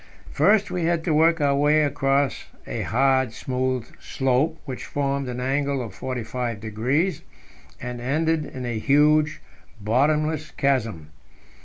First 0.31 0.71
we 0.71 0.85
had 0.85 1.03
to 1.03 1.13
work 1.13 1.39
our 1.41 1.55
way 1.55 1.83
across 1.83 2.45
a 2.65 2.81
hard, 2.81 3.33
smooth 3.33 3.85
slope, 3.99 4.57
which 4.65 4.85
formed 4.87 5.29
an 5.29 5.39
angle 5.39 5.79
of 5.79 5.93
45 5.93 6.59
degrees, 6.59 7.21
and 7.79 8.01
ended 8.01 8.43
in 8.47 8.65
a 8.65 8.79
huge, 8.79 9.41
bottomless 9.79 10.49
chasm. 10.49 11.11